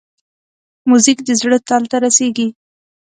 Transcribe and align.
موزیک 0.89 1.19
د 1.25 1.29
زړه 1.41 1.57
تل 1.67 1.83
ته 1.91 1.97
رسېږي. 2.03 2.47